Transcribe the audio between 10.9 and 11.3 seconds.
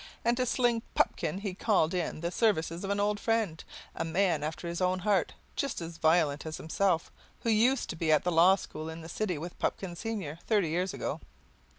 ago.